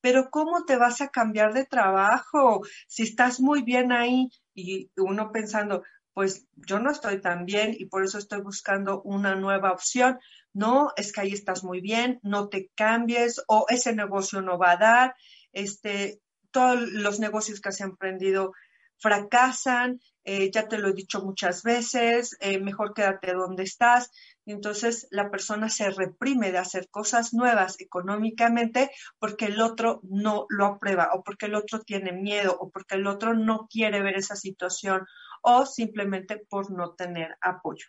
Pero 0.00 0.28
¿cómo 0.30 0.64
te 0.64 0.76
vas 0.76 1.00
a 1.00 1.08
cambiar 1.08 1.54
de 1.54 1.66
trabajo 1.66 2.62
si 2.88 3.04
estás 3.04 3.40
muy 3.40 3.62
bien 3.62 3.92
ahí? 3.92 4.28
Y 4.54 4.90
uno 4.96 5.30
pensando, 5.30 5.84
pues 6.14 6.46
yo 6.56 6.80
no 6.80 6.90
estoy 6.90 7.20
tan 7.20 7.44
bien 7.44 7.76
y 7.78 7.86
por 7.86 8.04
eso 8.04 8.18
estoy 8.18 8.40
buscando 8.40 9.00
una 9.02 9.36
nueva 9.36 9.70
opción. 9.70 10.18
No, 10.52 10.90
es 10.96 11.12
que 11.12 11.20
ahí 11.20 11.32
estás 11.32 11.62
muy 11.62 11.80
bien, 11.80 12.18
no 12.22 12.48
te 12.48 12.70
cambies 12.74 13.40
o 13.46 13.66
ese 13.68 13.94
negocio 13.94 14.42
no 14.42 14.58
va 14.58 14.72
a 14.72 14.76
dar. 14.78 15.14
Este, 15.52 16.20
todos 16.50 16.80
los 16.90 17.20
negocios 17.20 17.60
que 17.60 17.68
han 17.68 17.90
emprendido 17.90 18.52
fracasan, 18.98 20.00
eh, 20.30 20.50
ya 20.50 20.68
te 20.68 20.76
lo 20.76 20.88
he 20.88 20.92
dicho 20.92 21.24
muchas 21.24 21.62
veces, 21.62 22.36
eh, 22.40 22.58
mejor 22.60 22.92
quédate 22.92 23.32
donde 23.32 23.62
estás. 23.62 24.10
entonces 24.44 25.08
la 25.10 25.30
persona 25.30 25.70
se 25.70 25.88
reprime 25.90 26.52
de 26.52 26.58
hacer 26.58 26.90
cosas 26.90 27.32
nuevas 27.32 27.80
económicamente 27.80 28.90
porque 29.18 29.46
el 29.46 29.58
otro 29.62 30.00
no 30.02 30.44
lo 30.50 30.66
aprueba 30.66 31.08
o 31.14 31.22
porque 31.24 31.46
el 31.46 31.54
otro 31.54 31.80
tiene 31.80 32.12
miedo 32.12 32.54
o 32.60 32.70
porque 32.70 32.96
el 32.96 33.06
otro 33.06 33.32
no 33.32 33.68
quiere 33.70 34.02
ver 34.02 34.16
esa 34.16 34.36
situación 34.36 35.06
o 35.40 35.64
simplemente 35.64 36.36
por 36.36 36.70
no 36.72 36.94
tener 36.94 37.38
apoyo. 37.40 37.86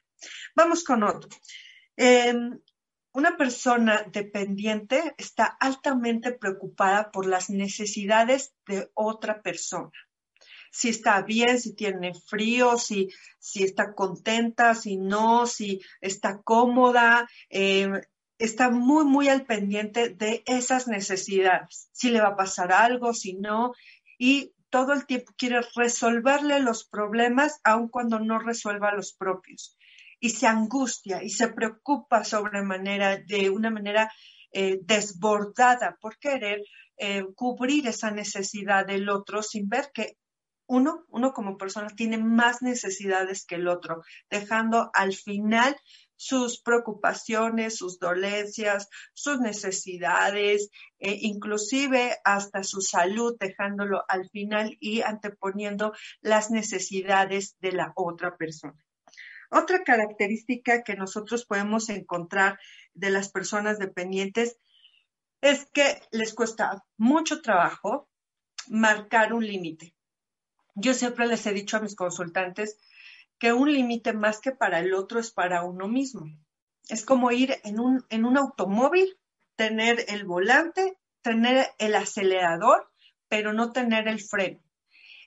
Vamos 0.55 0.85
con 0.85 1.03
otro. 1.03 1.29
Em, 1.97 2.57
una 3.11 3.35
persona 3.35 4.05
dependiente 4.09 5.13
está 5.17 5.57
altamente 5.59 6.31
preocupada 6.31 7.11
por 7.11 7.25
las 7.25 7.49
necesidades 7.49 8.53
de 8.65 8.89
otra 8.93 9.41
persona 9.41 9.91
si 10.71 10.89
está 10.89 11.21
bien, 11.21 11.59
si 11.59 11.75
tiene 11.75 12.13
frío, 12.13 12.77
si, 12.77 13.09
si 13.39 13.63
está 13.63 13.93
contenta, 13.93 14.75
si 14.75 14.97
no, 14.97 15.45
si 15.45 15.81
está 16.01 16.41
cómoda. 16.41 17.27
Eh, 17.49 17.89
está 18.39 18.69
muy, 18.69 19.05
muy 19.05 19.27
al 19.27 19.45
pendiente 19.45 20.09
de 20.09 20.43
esas 20.45 20.87
necesidades, 20.87 21.89
si 21.91 22.09
le 22.09 22.21
va 22.21 22.29
a 22.29 22.37
pasar 22.37 22.71
algo, 22.71 23.13
si 23.13 23.33
no, 23.33 23.73
y 24.17 24.53
todo 24.69 24.93
el 24.93 25.05
tiempo 25.05 25.33
quiere 25.37 25.61
resolverle 25.75 26.59
los 26.59 26.85
problemas, 26.85 27.59
aun 27.63 27.89
cuando 27.89 28.19
no 28.19 28.39
resuelva 28.39 28.93
los 28.93 29.13
propios. 29.13 29.77
Y 30.19 30.31
se 30.31 30.47
angustia 30.47 31.23
y 31.23 31.29
se 31.29 31.49
preocupa 31.49 32.23
sobremanera, 32.23 33.17
de 33.17 33.49
una 33.49 33.71
manera 33.71 34.11
eh, 34.51 34.79
desbordada 34.81 35.97
por 35.99 36.17
querer 36.17 36.61
eh, 36.97 37.23
cubrir 37.35 37.87
esa 37.87 38.11
necesidad 38.11 38.85
del 38.85 39.09
otro 39.09 39.41
sin 39.41 39.69
ver 39.69 39.89
que 39.93 40.17
uno, 40.69 41.03
uno 41.09 41.33
como 41.33 41.57
persona 41.57 41.89
tiene 41.89 42.19
más 42.19 42.61
necesidades 42.61 43.43
que 43.45 43.55
el 43.55 43.67
otro, 43.67 44.03
dejando 44.29 44.91
al 44.93 45.13
final 45.13 45.75
sus 46.15 46.61
preocupaciones, 46.61 47.77
sus 47.77 47.97
dolencias, 47.97 48.87
sus 49.13 49.39
necesidades, 49.39 50.69
eh, 50.99 51.17
inclusive 51.21 52.17
hasta 52.23 52.63
su 52.63 52.81
salud, 52.81 53.35
dejándolo 53.39 54.03
al 54.07 54.29
final 54.29 54.77
y 54.79 55.01
anteponiendo 55.01 55.93
las 56.21 56.51
necesidades 56.51 57.55
de 57.61 57.71
la 57.71 57.91
otra 57.95 58.37
persona. 58.37 58.77
Otra 59.49 59.83
característica 59.83 60.83
que 60.83 60.95
nosotros 60.95 61.45
podemos 61.45 61.89
encontrar 61.89 62.59
de 62.93 63.09
las 63.09 63.29
personas 63.31 63.79
dependientes 63.79 64.59
es 65.41 65.67
que 65.73 65.99
les 66.11 66.35
cuesta 66.35 66.83
mucho 66.97 67.41
trabajo 67.41 68.07
marcar 68.67 69.33
un 69.33 69.47
límite. 69.47 69.95
Yo 70.75 70.93
siempre 70.93 71.27
les 71.27 71.45
he 71.45 71.53
dicho 71.53 71.77
a 71.77 71.81
mis 71.81 71.95
consultantes 71.95 72.77
que 73.37 73.53
un 73.53 73.71
límite 73.71 74.13
más 74.13 74.39
que 74.39 74.51
para 74.51 74.79
el 74.79 74.93
otro 74.93 75.19
es 75.19 75.31
para 75.31 75.63
uno 75.63 75.87
mismo. 75.87 76.25
Es 76.87 77.05
como 77.05 77.31
ir 77.31 77.59
en 77.63 77.79
un, 77.79 78.05
en 78.09 78.25
un 78.25 78.37
automóvil, 78.37 79.17
tener 79.55 80.05
el 80.07 80.25
volante, 80.25 80.97
tener 81.21 81.67
el 81.77 81.95
acelerador, 81.95 82.89
pero 83.27 83.53
no 83.53 83.71
tener 83.71 84.07
el 84.07 84.21
freno. 84.21 84.61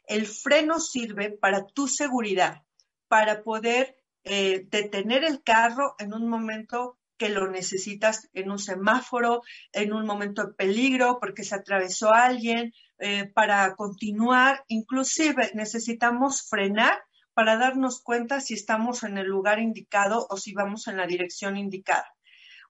El 0.06 0.26
freno 0.26 0.80
sirve 0.80 1.30
para 1.30 1.66
tu 1.66 1.86
seguridad, 1.88 2.62
para 3.08 3.42
poder 3.42 3.96
eh, 4.24 4.66
detener 4.68 5.24
el 5.24 5.42
carro 5.42 5.94
en 5.98 6.12
un 6.12 6.28
momento 6.28 6.98
que 7.16 7.28
lo 7.28 7.48
necesitas 7.48 8.28
en 8.32 8.50
un 8.50 8.58
semáforo, 8.58 9.42
en 9.72 9.92
un 9.92 10.06
momento 10.06 10.44
de 10.44 10.54
peligro, 10.54 11.18
porque 11.20 11.44
se 11.44 11.54
atravesó 11.54 12.12
alguien, 12.12 12.72
eh, 13.04 13.26
para 13.34 13.74
continuar. 13.74 14.64
Inclusive 14.68 15.50
necesitamos 15.54 16.48
frenar 16.48 17.02
para 17.34 17.56
darnos 17.56 18.00
cuenta 18.00 18.40
si 18.40 18.54
estamos 18.54 19.02
en 19.02 19.18
el 19.18 19.26
lugar 19.26 19.58
indicado 19.58 20.24
o 20.30 20.36
si 20.36 20.52
vamos 20.52 20.86
en 20.86 20.98
la 20.98 21.08
dirección 21.08 21.56
indicada. 21.56 22.06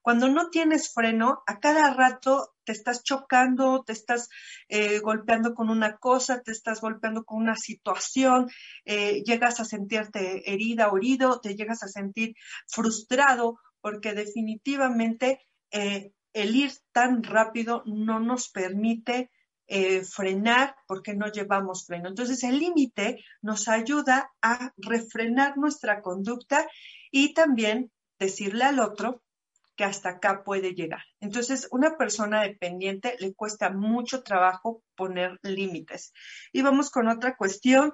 Cuando 0.01 0.29
no 0.29 0.49
tienes 0.49 0.91
freno, 0.91 1.43
a 1.45 1.59
cada 1.59 1.93
rato 1.93 2.55
te 2.63 2.71
estás 2.71 3.03
chocando, 3.03 3.83
te 3.83 3.93
estás 3.93 4.27
eh, 4.69 4.97
golpeando 5.01 5.53
con 5.53 5.69
una 5.69 5.97
cosa, 5.97 6.41
te 6.41 6.51
estás 6.51 6.81
golpeando 6.81 7.25
con 7.25 7.39
una 7.39 7.55
situación, 7.55 8.49
eh, 8.85 9.21
llegas 9.23 9.59
a 9.59 9.65
sentirte 9.65 10.51
herida 10.51 10.89
o 10.89 10.97
herido, 10.97 11.41
te 11.41 11.55
llegas 11.55 11.83
a 11.83 11.87
sentir 11.87 12.33
frustrado 12.65 13.59
porque 13.81 14.13
definitivamente 14.13 15.41
el 15.69 16.55
ir 16.55 16.71
tan 16.91 17.21
rápido 17.21 17.83
no 17.85 18.19
nos 18.19 18.49
permite 18.49 19.29
eh, 19.67 20.03
frenar 20.03 20.75
porque 20.87 21.13
no 21.15 21.31
llevamos 21.31 21.85
freno. 21.85 22.09
Entonces, 22.09 22.43
el 22.43 22.59
límite 22.59 23.23
nos 23.41 23.67
ayuda 23.67 24.31
a 24.41 24.73
refrenar 24.77 25.57
nuestra 25.57 26.01
conducta 26.01 26.67
y 27.11 27.33
también 27.33 27.91
decirle 28.19 28.65
al 28.65 28.79
otro 28.79 29.21
que 29.75 29.83
hasta 29.83 30.09
acá 30.09 30.43
puede 30.43 30.73
llegar. 30.73 31.01
Entonces, 31.19 31.67
una 31.71 31.97
persona 31.97 32.43
dependiente 32.43 33.15
le 33.19 33.33
cuesta 33.33 33.71
mucho 33.71 34.21
trabajo 34.21 34.83
poner 34.95 35.39
límites. 35.41 36.13
Y 36.51 36.61
vamos 36.61 36.91
con 36.91 37.07
otra 37.07 37.35
cuestión. 37.35 37.93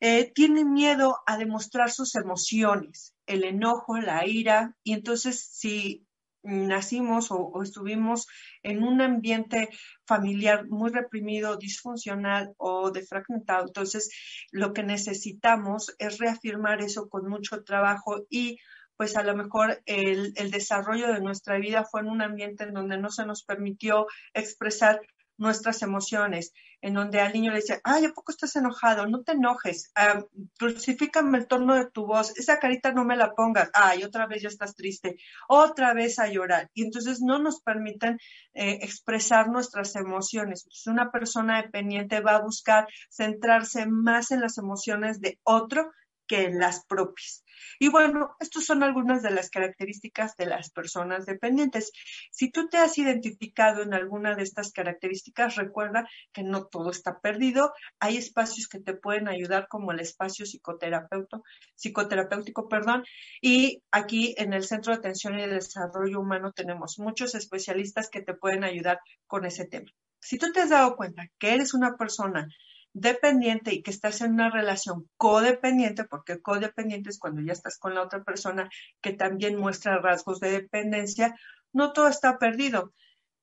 Eh, 0.00 0.30
tiene 0.34 0.64
miedo 0.64 1.18
a 1.26 1.36
demostrar 1.36 1.90
sus 1.90 2.14
emociones, 2.14 3.14
el 3.26 3.44
enojo, 3.44 3.98
la 3.98 4.26
ira. 4.26 4.76
Y 4.84 4.92
entonces, 4.92 5.40
si 5.40 6.05
nacimos 6.46 7.28
o, 7.30 7.62
estuvimos 7.62 8.26
en 8.62 8.82
un 8.82 9.00
ambiente 9.00 9.68
familiar 10.06 10.66
muy 10.68 10.90
reprimido, 10.90 11.56
disfuncional 11.56 12.54
o 12.56 12.90
defragmentado. 12.90 13.66
Entonces, 13.66 14.10
lo 14.52 14.72
que 14.72 14.82
necesitamos 14.82 15.94
es 15.98 16.18
reafirmar 16.18 16.80
eso 16.80 17.08
con 17.08 17.28
mucho 17.28 17.62
trabajo 17.64 18.26
y 18.30 18.58
pues 18.96 19.16
a 19.16 19.22
lo 19.22 19.36
mejor 19.36 19.82
el, 19.84 20.32
el, 20.36 20.50
desarrollo 20.50 21.12
de 21.12 21.20
nuestra 21.20 21.58
vida 21.58 21.84
fue 21.84 22.00
en 22.00 22.08
un 22.08 22.22
ambiente 22.22 22.64
en 22.64 22.72
donde 22.72 22.96
no 22.96 23.10
se 23.10 23.26
nos 23.26 23.44
permitió 23.44 24.06
expresar 24.32 25.00
nuestras 25.38 25.82
emociones, 25.82 26.52
en 26.80 26.94
donde 26.94 27.20
al 27.20 27.32
niño 27.32 27.50
le 27.50 27.60
dice, 27.60 27.80
ay, 27.84 28.04
¿a 28.04 28.12
poco 28.12 28.32
estás 28.32 28.54
enojado? 28.56 29.06
No 29.06 29.22
te 29.22 29.32
enojes, 29.32 29.92
uh, 29.96 30.22
crucifícame 30.58 31.38
el 31.38 31.46
tono 31.46 31.74
de 31.74 31.90
tu 31.90 32.06
voz, 32.06 32.36
esa 32.38 32.58
carita 32.58 32.92
no 32.92 33.04
me 33.04 33.16
la 33.16 33.34
pongas, 33.34 33.70
ay, 33.74 34.04
otra 34.04 34.26
vez 34.26 34.42
ya 34.42 34.48
estás 34.48 34.74
triste, 34.74 35.16
otra 35.48 35.94
vez 35.94 36.18
a 36.18 36.28
llorar. 36.28 36.70
Y 36.74 36.84
entonces 36.84 37.20
no 37.20 37.38
nos 37.38 37.60
permiten 37.60 38.18
eh, 38.54 38.78
expresar 38.82 39.48
nuestras 39.48 39.96
emociones. 39.96 40.66
Una 40.86 41.10
persona 41.10 41.62
dependiente 41.62 42.20
va 42.20 42.36
a 42.36 42.42
buscar 42.42 42.86
centrarse 43.10 43.86
más 43.86 44.30
en 44.30 44.40
las 44.40 44.58
emociones 44.58 45.20
de 45.20 45.38
otro 45.42 45.90
que 46.26 46.44
en 46.44 46.58
las 46.58 46.84
propias. 46.86 47.44
Y 47.78 47.88
bueno, 47.88 48.36
estas 48.40 48.64
son 48.64 48.82
algunas 48.82 49.22
de 49.22 49.30
las 49.30 49.50
características 49.50 50.36
de 50.36 50.46
las 50.46 50.70
personas 50.70 51.26
dependientes. 51.26 51.92
Si 52.30 52.50
tú 52.50 52.68
te 52.68 52.78
has 52.78 52.98
identificado 52.98 53.82
en 53.82 53.94
alguna 53.94 54.34
de 54.34 54.42
estas 54.42 54.72
características, 54.72 55.56
recuerda 55.56 56.08
que 56.32 56.42
no 56.42 56.66
todo 56.66 56.90
está 56.90 57.20
perdido. 57.20 57.72
Hay 58.00 58.16
espacios 58.16 58.68
que 58.68 58.80
te 58.80 58.94
pueden 58.94 59.28
ayudar, 59.28 59.68
como 59.68 59.92
el 59.92 60.00
espacio 60.00 60.46
psicoterapeuta, 60.46 61.40
psicoterapéutico, 61.74 62.68
perdón. 62.68 63.04
Y 63.40 63.82
aquí 63.90 64.34
en 64.38 64.52
el 64.52 64.64
Centro 64.64 64.92
de 64.92 64.98
Atención 64.98 65.38
y 65.38 65.46
Desarrollo 65.46 66.20
Humano 66.20 66.52
tenemos 66.52 66.98
muchos 66.98 67.34
especialistas 67.34 68.10
que 68.10 68.22
te 68.22 68.34
pueden 68.34 68.64
ayudar 68.64 69.00
con 69.26 69.44
ese 69.44 69.66
tema. 69.66 69.90
Si 70.20 70.38
tú 70.38 70.50
te 70.52 70.60
has 70.60 70.70
dado 70.70 70.96
cuenta 70.96 71.28
que 71.38 71.54
eres 71.54 71.74
una 71.74 71.96
persona 71.96 72.48
dependiente 72.96 73.74
y 73.74 73.82
que 73.82 73.90
estás 73.90 74.22
en 74.22 74.32
una 74.32 74.50
relación 74.50 75.06
codependiente, 75.18 76.04
porque 76.04 76.40
codependiente 76.40 77.10
es 77.10 77.18
cuando 77.18 77.42
ya 77.42 77.52
estás 77.52 77.78
con 77.78 77.94
la 77.94 78.02
otra 78.02 78.24
persona 78.24 78.70
que 79.02 79.12
también 79.12 79.58
muestra 79.58 79.98
rasgos 79.98 80.40
de 80.40 80.50
dependencia, 80.50 81.36
no 81.74 81.92
todo 81.92 82.08
está 82.08 82.38
perdido. 82.38 82.94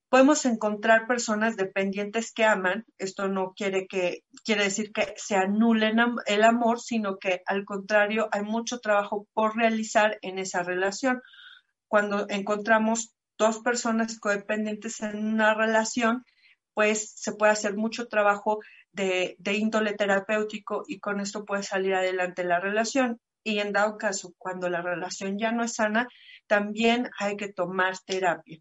Podemos 0.09 0.45
encontrar 0.45 1.05
personas 1.05 1.55
dependientes 1.55 2.31
que 2.33 2.45
aman, 2.45 2.85
esto 2.97 3.27
no 3.27 3.53
quiere, 3.55 3.85
que, 3.85 4.23
quiere 4.43 4.63
decir 4.63 4.91
que 4.91 5.13
se 5.17 5.35
anulen 5.35 5.97
el 6.25 6.43
amor, 6.43 6.79
sino 6.79 7.17
que 7.17 7.41
al 7.45 7.63
contrario 7.63 8.29
hay 8.31 8.41
mucho 8.41 8.79
trabajo 8.79 9.27
por 9.33 9.55
realizar 9.55 10.17
en 10.23 10.39
esa 10.39 10.63
relación. 10.63 11.21
Cuando 11.87 12.25
encontramos 12.29 13.13
dos 13.37 13.59
personas 13.59 14.19
codependientes 14.19 14.99
en 15.01 15.25
una 15.25 15.53
relación, 15.53 16.23
pues 16.73 17.13
se 17.15 17.33
puede 17.33 17.51
hacer 17.51 17.75
mucho 17.75 18.07
trabajo 18.07 18.59
de, 18.93 19.35
índole 19.53 19.93
terapéutico 19.93 20.83
y 20.87 20.99
con 20.99 21.19
esto 21.19 21.45
puede 21.45 21.63
salir 21.63 21.95
adelante 21.95 22.43
la 22.43 22.59
relación. 22.59 23.19
Y 23.43 23.59
en 23.59 23.73
dado 23.73 23.97
caso, 23.97 24.33
cuando 24.37 24.69
la 24.69 24.81
relación 24.81 25.37
ya 25.37 25.51
no 25.51 25.63
es 25.63 25.73
sana, 25.73 26.07
también 26.47 27.09
hay 27.19 27.35
que 27.35 27.51
tomar 27.51 27.97
terapia. 28.05 28.59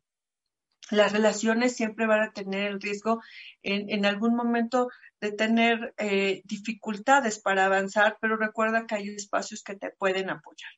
Las 0.91 1.13
relaciones 1.13 1.77
siempre 1.77 2.07
van 2.07 2.23
a 2.23 2.33
tener 2.33 2.67
el 2.67 2.81
riesgo 2.81 3.23
en, 3.63 3.89
en 3.89 4.05
algún 4.05 4.35
momento 4.35 4.89
de 5.23 5.31
tener 5.31 5.95
eh, 5.99 6.43
dificultades 6.45 7.39
para 7.39 7.67
avanzar, 7.67 8.19
pero 8.21 8.37
recuerda 8.37 8.87
que 8.87 8.97
hay 8.97 9.09
espacios 9.09 9.63
que 9.63 9.77
te 9.77 9.91
pueden 9.91 10.29
apoyar. 10.31 10.73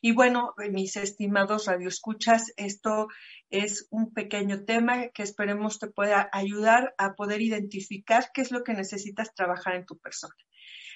Y 0.00 0.12
bueno, 0.12 0.54
mis 0.70 0.96
estimados 0.96 1.66
radioescuchas, 1.66 2.52
esto 2.56 3.08
es 3.50 3.86
un 3.90 4.14
pequeño 4.14 4.64
tema 4.64 5.08
que 5.08 5.22
esperemos 5.22 5.78
te 5.78 5.88
pueda 5.88 6.30
ayudar 6.32 6.94
a 6.96 7.12
poder 7.12 7.42
identificar 7.42 8.30
qué 8.32 8.40
es 8.40 8.50
lo 8.50 8.64
que 8.64 8.72
necesitas 8.72 9.34
trabajar 9.34 9.74
en 9.74 9.84
tu 9.84 9.98
persona. 9.98 10.34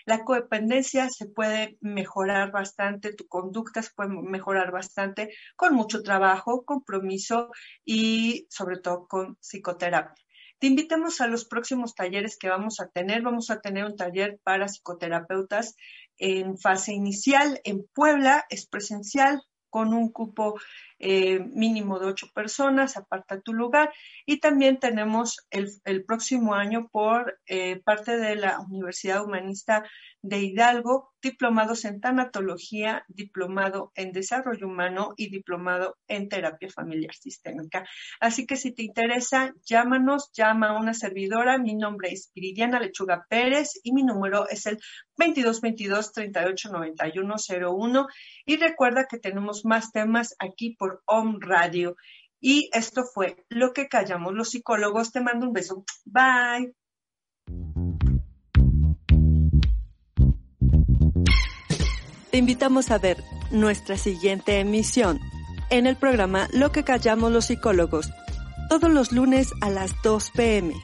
La 0.07 0.25
codependencia 0.25 1.09
se 1.09 1.27
puede 1.27 1.79
mejorar 1.81 2.53
bastante, 2.53 3.15
tu 3.15 3.27
conducta 3.27 3.83
se 3.83 3.91
puede 3.95 4.11
mejorar 4.11 4.71
bastante 4.71 5.31
con 5.57 5.75
mucho 5.75 6.03
trabajo, 6.03 6.65
compromiso 6.65 7.51
y 7.85 8.47
sobre 8.51 8.79
todo 8.79 9.07
con 9.07 9.37
psicoterapia. 9.37 10.25
Te 10.59 10.67
invitamos 10.69 11.21
a 11.21 11.27
los 11.27 11.45
próximos 11.45 11.95
talleres 11.95 12.39
que 12.39 12.49
vamos 12.49 12.81
a 12.81 12.89
tener. 12.89 13.23
Vamos 13.23 13.51
a 13.51 13.61
tener 13.61 13.85
un 13.85 13.97
taller 13.97 14.41
para 14.45 14.67
psicoterapeutas 14.67 15.77
en 16.17 16.59
fase 16.59 16.93
inicial 16.93 17.61
en 17.65 17.87
Puebla, 17.93 18.45
es 18.49 18.67
presencial 18.67 19.43
con 19.75 19.93
un 19.93 20.13
cupo 20.13 20.55
eh, 21.01 21.41
mínimo 21.41 21.99
de 21.99 22.07
ocho 22.07 22.29
personas, 22.33 22.97
aparta 22.97 23.41
tu 23.41 23.53
lugar. 23.53 23.93
Y 24.25 24.39
también 24.39 24.79
tenemos 24.79 25.45
el, 25.51 25.69
el 25.85 26.05
próximo 26.05 26.55
año 26.55 26.87
por 26.93 27.41
eh, 27.47 27.83
parte 27.85 28.17
de 28.17 28.37
la 28.37 28.61
Universidad 28.61 29.25
Humanista 29.25 29.83
de 30.25 30.39
Hidalgo, 30.43 31.13
diplomados 31.21 31.85
en 31.85 32.01
tanatología, 32.01 33.05
diplomado 33.09 33.93
en 33.95 34.13
desarrollo 34.13 34.67
humano 34.69 35.13
y 35.19 35.29
diplomado 35.29 35.99
en 36.09 36.31
terapia 36.31 36.71
familiar 36.71 37.15
sistémica. 37.15 37.87
Así 38.21 38.47
que 38.47 38.57
si 38.57 38.73
te 38.73 38.85
interesa, 38.85 39.53
llámanos, 39.67 40.31
llama 40.33 40.69
a 40.69 40.81
una 40.81 40.95
servidora. 40.95 41.59
Mi 41.59 41.75
nombre 41.75 42.09
es 42.11 42.31
Viridiana 42.35 42.81
Lechuga 42.81 43.27
Pérez 43.29 43.79
y 43.83 43.93
mi 43.93 44.03
número 44.03 44.49
es 44.49 44.65
el 44.65 44.79
2222 45.19 46.13
389101 46.13 48.07
y 48.47 48.57
recuerda 48.57 49.07
que 49.07 49.19
tenemos 49.19 49.67
más 49.67 49.93
temas 49.93 50.35
aquí 50.39 50.75
por 50.75 51.03
Om 51.05 51.39
Radio. 51.41 51.97
Y 52.41 52.71
esto 52.73 53.05
fue 53.05 53.45
lo 53.51 53.75
que 53.75 53.89
callamos 53.89 54.33
los 54.33 54.51
psicólogos. 54.51 55.13
Te 55.13 55.21
mando 55.21 55.49
un 55.49 55.53
beso. 55.53 55.85
Bye. 56.07 56.75
Te 62.35 62.39
invitamos 62.39 62.91
a 62.91 62.99
ver 62.99 63.23
nuestra 63.53 63.97
siguiente 63.97 64.59
emisión 64.59 65.21
en 65.71 65.87
el 65.87 65.95
programa 65.95 66.49
Lo 66.53 66.73
que 66.73 66.83
callamos 66.83 67.31
los 67.31 67.45
psicólogos, 67.45 68.11
todos 68.69 68.91
los 68.91 69.13
lunes 69.13 69.53
a 69.61 69.71
las 69.71 69.93
2 70.03 70.33
pm. 70.33 70.75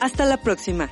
Hasta 0.00 0.24
la 0.24 0.38
próxima. 0.38 0.88